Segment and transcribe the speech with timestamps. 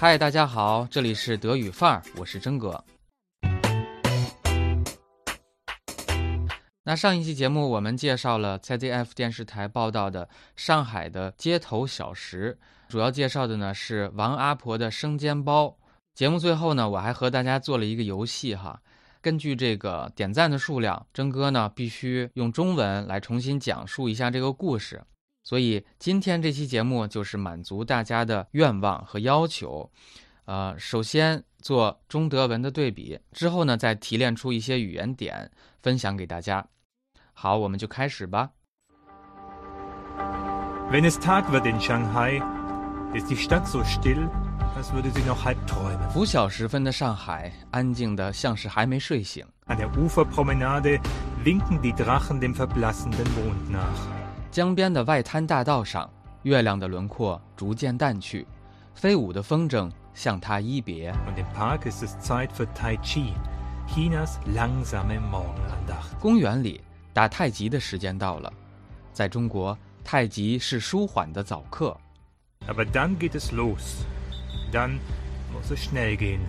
[0.00, 2.84] 嗨，大家好，这里是德语范儿，我是真哥。
[6.84, 12.56] 那上一期节目我们介绍了 ZDF 电视台报道的上海的街头小食，
[12.88, 15.76] 主要介绍的呢是王阿婆的生煎包。
[16.14, 18.80] 节目最后呢，我还和大家做了一个游戏哈，
[19.20, 25.02] 根据这个点赞的数量，真哥呢必须用中文来重新讲述一下这个故事。
[25.48, 29.90] 所以今天这期节目就是满足大家的愿望和要求，
[30.44, 36.62] 呃，首先做中德文的对比，之后呢再提炼出一些语言点分享给大家。
[37.32, 38.50] 好，我们就开始吧。
[40.92, 42.42] Wenn es Tag wird in Shanghai,
[43.14, 44.28] ist die Stadt so still,
[44.76, 46.10] als würde sie noch halb träumen.
[46.10, 49.46] 拂晓时分的上海，安静的像是还没睡醒。
[49.64, 51.00] An der Uferpromenade
[51.42, 54.17] winken die Drachen dem verblassenden Mond nach.
[54.58, 56.10] 江边的外滩大道上，
[56.42, 58.44] 月亮的轮廓逐渐淡去，
[58.92, 61.12] 飞舞的风筝向他一别。
[61.28, 63.34] Und im Park ist es Zeit für Tai Chi,
[63.86, 66.18] Chinas langsame Morgenandacht.
[66.18, 66.80] 公园里
[67.12, 68.52] 打太极的时间到了，
[69.12, 71.96] 在中国，太极是舒缓的早课。
[72.66, 74.02] Aber dann geht es los.
[74.72, 74.98] Dann
[75.54, 76.40] muss es schnell gehen.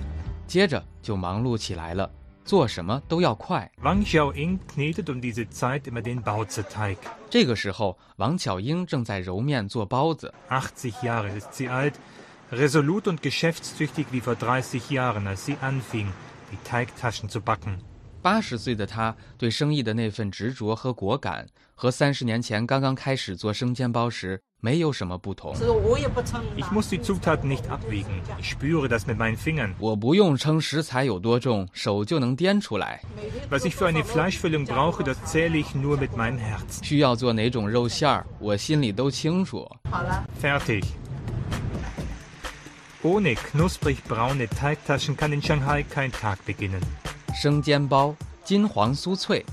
[0.47, 2.09] 接着就忙碌起来了，
[2.50, 3.72] 做什么都要快。
[3.83, 6.97] Wang Xiaoying knetet um diese Zeit immer den Baozi-Teig.
[7.30, 10.33] 这个时候，王巧英正在揉面做包子。
[10.50, 11.94] 80 Jahre ist sie alt,
[12.52, 16.08] resolut und geschäftstüchtig wie vor 30 Jahren, als sie anfing,
[16.52, 17.77] die Teigtaschen zu backen.
[18.23, 25.53] 八十岁的她对生意的那份执着和果敢，和三十年前刚刚开始做生煎包时没有什么不同。
[26.57, 28.21] Ich muss die Zutaten nicht abwiegen.
[28.39, 29.73] Ich spüre das mit meinen Fingern.
[29.79, 33.02] 我不用称食材有多重，手就能掂出来。
[36.81, 39.69] 需要做哪种肉馅儿，我心里都清楚。
[40.41, 40.83] Fertig.
[43.02, 46.81] Ohne knusprig braune Teigtaschen kann in Shanghai kein Tag beginnen.
[47.33, 49.45] 生煎包金黄酥脆，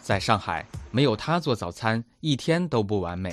[0.00, 3.30] 在上海，没有他做早餐，一天都不完美。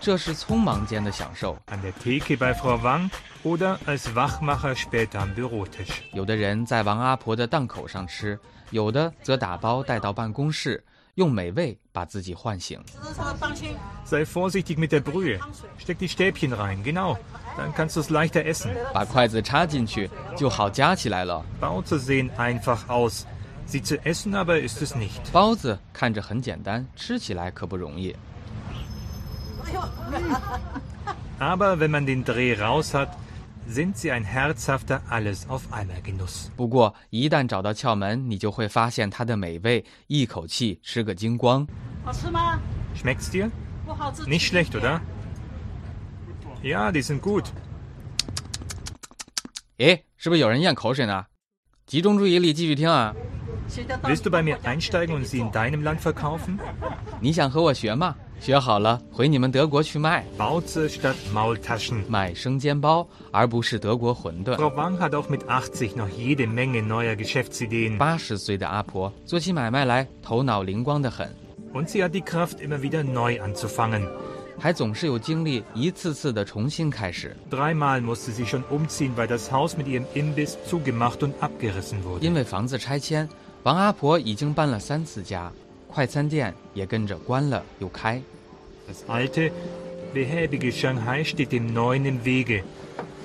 [0.00, 1.56] 这是匆忙间的享受。
[6.12, 8.38] 有的人在王阿婆的档口上吃，
[8.70, 10.82] 有的则打包带到办公室，
[11.16, 12.82] 用美味把自己唤醒。
[18.92, 21.44] 把筷子插进去，就好夹起来了。
[23.63, 23.71] Baute sehen einfach aus.
[23.71, 25.31] Sie zu essen aber ist es nicht.
[25.31, 28.15] 包 子看着很简单，吃起来可不容易。
[31.39, 33.15] Aber wenn man den Dreh raus hat,
[33.67, 36.49] sind sie ein herzhafter Alles auf einmal Genuss.
[36.55, 41.67] 不过一旦找到窍门，你就会发现它的美味，一口气吃个精光。
[42.03, 42.59] 好吃吗？
[42.95, 43.51] Schmeckt's dir?
[43.85, 44.23] 不好吃。
[44.23, 44.99] Nicht schlecht, oder?
[46.63, 47.45] Ja, die sind gut.
[49.77, 51.27] 诶，是不是有人咽口水呢？
[51.85, 53.15] 集中注意力，继续听啊！
[53.67, 56.57] 现在到 Willst du bei mir einsteigen und sie in deinem Land verkaufen?
[57.19, 58.15] 你想和我学吗？
[58.41, 62.03] 学好了回你们德国去卖， Bauze statt Maultaschen.
[62.07, 64.55] 卖生煎包，而不是德国馄饨。
[64.55, 67.97] Frau Wang hat auch mit 80 noch jede Menge neuer Geschäftsideen.
[67.97, 71.27] 八十岁的阿婆做起买卖来头脑灵光得很，
[71.73, 74.07] Und sie hat die Kraft, immer wieder neu anzufangen.
[74.57, 77.35] 还总是有精力一次次的重新开始。
[77.49, 82.21] Dreimal musste sie schon umziehen, weil das Haus mit ihrem Imbiss zugemacht und abgerissen wurde.
[82.25, 83.27] 因为房子拆迁，
[83.64, 85.50] 王阿婆已经搬了三次家，
[85.88, 88.20] 快餐店也跟着关了又开。
[88.86, 89.50] Das alte,
[90.12, 92.62] behäbige Shanghai steht dem neuen im Wege.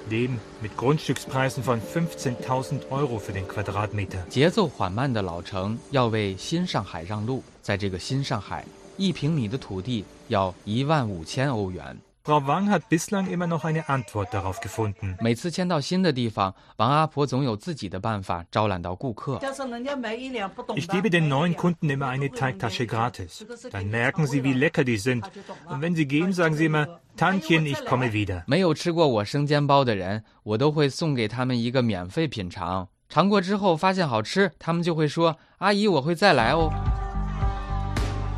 [0.09, 4.25] Mit Grundstückspreisen von 15.000 Euro für den Quadratmeter.
[4.29, 11.95] 节奏缓慢的老城要为新上海让路，在这个新上海，一平米的土地要一万五千欧元。
[12.26, 15.14] Frau Wang hat bislang immer noch eine Antwort darauf gefunden.
[15.20, 19.38] 每次迁到新的地方，王阿婆总有自己的办法招揽到顾客。
[19.42, 23.44] 要是人家买一两不懂的， Ich gebe den neuen Kunden immer eine Teigtasche gratis.
[23.70, 25.22] Dann merken sie, wie lecker die sind.
[25.68, 28.44] Und wenn sie gehen, sagen sie immer, Tantchen, ich komme wieder.
[28.46, 32.88] 没有吃过我生煎包的人，我都会送给他们一个免费品尝。
[33.10, 36.72] 尝过之后发现好吃，他们就会说：“阿姨，我会再来哦。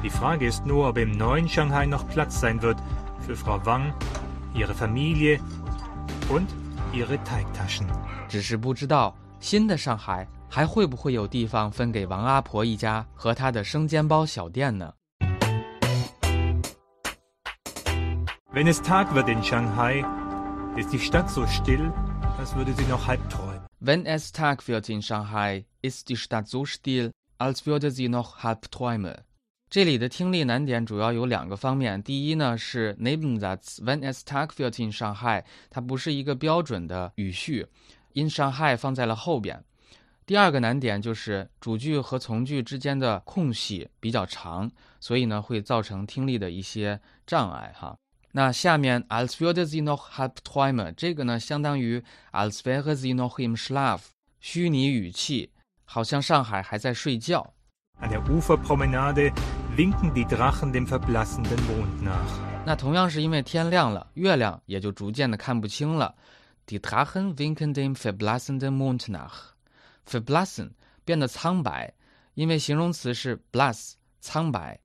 [0.03, 2.77] Die Frage ist nur, ob im neuen Shanghai noch Platz sein wird
[3.21, 3.93] für Frau Wang,
[4.55, 5.41] ihre Familie
[6.29, 6.49] und
[6.93, 7.87] ihre Teigtaschen.
[8.29, 14.93] ”只是不知道新的上海还会不会有地方分给王阿婆一家和她的生煎包小店呢？
[18.53, 20.03] Wenn es Tag wird in Shanghai,
[20.77, 21.93] ist die Stadt so still,
[22.39, 23.61] als würde sie noch halb träumen.
[23.81, 28.43] Wenn es Tag wird in Shanghai, ist die Stadt so still, als würde sie noch
[28.43, 29.15] halb träumen.
[29.72, 32.04] 这里的听力难点主要有两个方面。
[32.04, 37.66] 第一呢是 Nebensatz wenn es Tag wird in Shanghai，它不是一个标准的语序
[38.14, 39.64] ，in Shanghai 放在了后边。
[40.26, 44.70] 第二个难点就是主句和从句之间的空隙比较长，
[45.00, 47.96] 所以呢会造成听力的一些障碍哈。
[48.34, 52.04] 那下面 als würde sie noch halb träumen，这个呢相当于
[52.34, 54.02] als wäre sie noch im Schlaf，
[54.42, 55.52] 虚拟语气，
[55.86, 57.54] 好像上海还在睡觉。
[58.02, 59.32] An der Uferpromenade
[59.77, 62.65] winken die Drachen dem verblassenden Mond nach.
[62.65, 66.15] 那同样是因为天亮了，月亮也就逐渐的看不清了。
[66.67, 70.71] Die Drachen winken dem verblassenden Mond nach。verblassen
[71.05, 71.93] 变得苍白，
[72.35, 74.81] 因为形容词是 blass 苍白。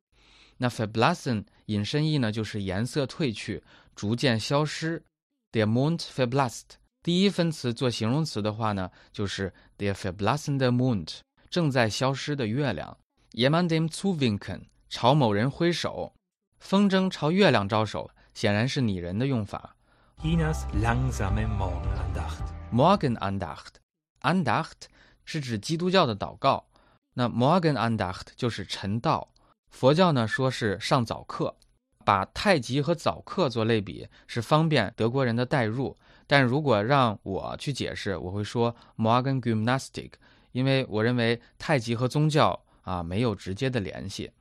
[0.57, 3.63] 那 verblassen 引申义呢，就是颜色褪去，
[3.95, 5.03] 逐渐消失。
[5.51, 6.63] Der Mond verblasst。
[7.03, 12.95] 第一分词做形容词的话呢，就是 der verblassende Mond，正在消失的月亮。
[13.31, 14.61] Jemand dem zuwinken，
[14.96, 16.14] 朝某人挥手。
[16.58, 19.76] 风筝朝月亮招手，显然是拟人的用法。
[20.22, 22.40] Chinas langsame Morgenandacht.
[22.72, 24.86] Morgenandacht，Andacht
[25.26, 26.64] 是指基督教的祷告，
[27.12, 29.28] 那 Morgenandacht 就是晨道。
[29.68, 31.54] 佛教呢说是上早课，
[32.02, 35.94] 把太极和早课做类比是方便德国人的代入。
[36.26, 40.12] 但如果让我去解释，我会说 Morgen Gymnastic，
[40.52, 44.32] 因为我认为太极和宗教啊没有直接的联系。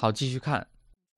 [0.00, 0.66] 好，继续看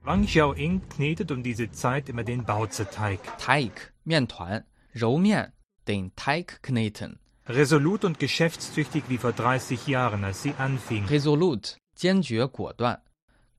[0.04, 3.20] Wang Xiaoying knetet um diese Zeit immer den Bauzeteig.
[3.38, 5.52] Teig 面团揉面
[5.86, 7.20] den Teig kneten。
[7.46, 11.06] Resolut und geschäftstüchtig wie vor 30 Jahren, als sie anfing.
[11.06, 13.00] resolute 坚决果断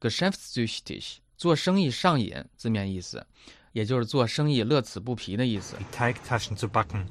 [0.01, 3.25] ，geschäftstüchtig 做生意上瘾，字面意思，
[3.71, 5.77] 也就是做生意乐此不疲的意思。
[5.77, 7.05] die Teigtaschen zu backen.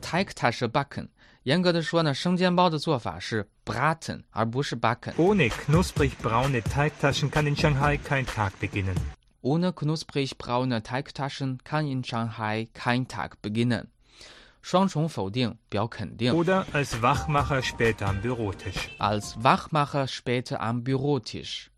[0.00, 1.08] Teigtasche backen，
[1.42, 5.12] 严格的说呢，生煎包的做法是 braten 而不是 backen。
[5.14, 8.96] Ohne knusprig braune Teigtaschen kann in Shanghai kein Tag beginnen.
[9.40, 13.86] Ohne knusprig braune Teigtaschen kann in Shanghai kein Tag beginnen。
[14.60, 16.32] 双重否定表肯定。
[16.34, 18.88] Oder als Wachmacher später am Bürotisch.
[18.98, 21.68] als Wachmacher später am Bürotisch。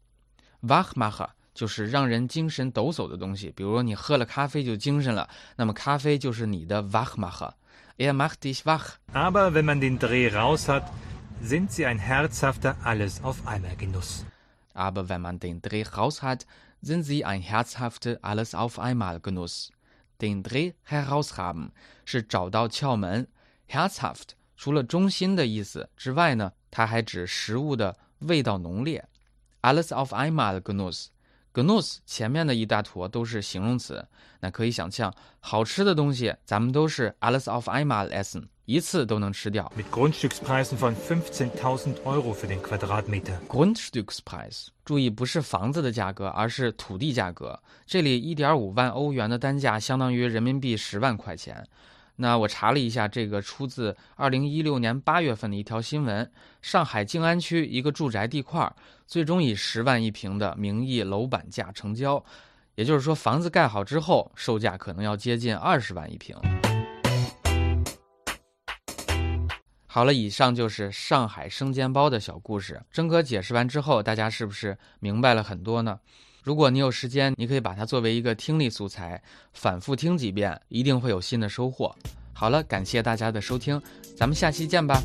[0.63, 7.53] Wachmacher 就是让人精神抖擞的东西，比如说你喝了咖啡就精神了，那么咖啡就是你的 Wachmacher。
[8.00, 8.98] Er macht dich wach。
[9.14, 10.92] Aber wenn man den Dreh raus hat,
[11.42, 14.26] sind sie ein herzhafter Alles-auf-einmal-Genuss.
[14.74, 16.46] Aber wenn man den Dreh raus hat,
[16.82, 21.72] sind sie ein herzhafter alles auf einmal Genuss。den Dreh heraushaben
[22.06, 23.28] 是找到窍门，
[23.68, 29.08] herzhaft 除了中心的意思之外呢，它还指食物的味道浓烈。
[29.62, 31.08] alles auf einmal Genuss。
[31.53, 34.07] Genuss 前面的一大坨都是形容词，
[34.41, 39.73] 那可以想象，好吃的东西咱们都是 alles auf einmal essen，一次都能吃掉。
[39.77, 43.39] Mit Grundstückspreisen von 15.000 Euro für den Quadratmeter.
[43.49, 47.61] Grundstückspreis，注意不是房子的价格，而是土地价格。
[47.85, 51.67] 这里一点五万欧元的单价相当于人民币十万块钱。
[52.21, 56.31] 那我查了一下，这个出自二零一六年八月份的一条新闻：
[56.61, 58.71] 上海静安区一个住宅地块，
[59.07, 62.23] 最终以十万一平的名义楼板价成交。
[62.75, 66.37] 也就是说，房子盖好之后，售价可能要接近二十万一平。
[69.87, 72.83] 好了，以上就是上海生煎包的小故事。
[72.93, 75.99] 真哥解释完之后，大家是不是明白了很多呢？
[76.43, 81.95] 如果你有时间，你可以把它作为一个听力素材，反复听几遍，一定会有新的收获。
[82.33, 83.81] 好了，感谢大家的收听，
[84.17, 85.03] 咱们下期见吧。